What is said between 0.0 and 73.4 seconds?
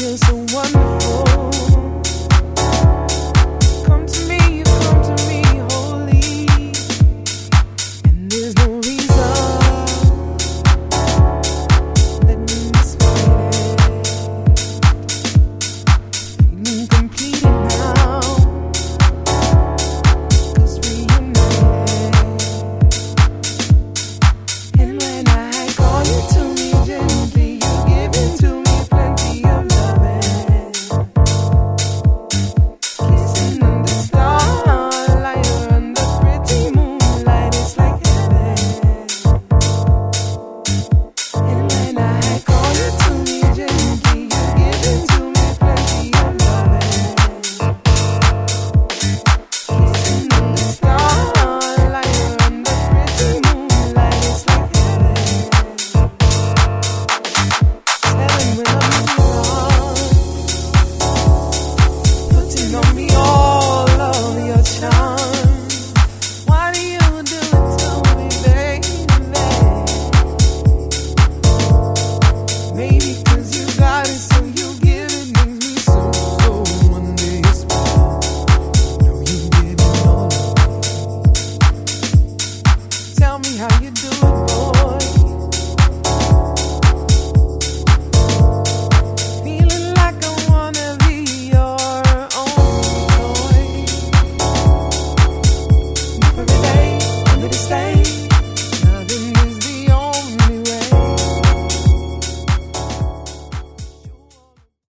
You're so wonderful. baby